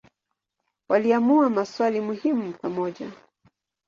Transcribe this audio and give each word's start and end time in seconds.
Waliamua 0.89 1.49
maswali 1.49 2.01
muhimu 2.01 2.53
pamoja. 2.61 3.11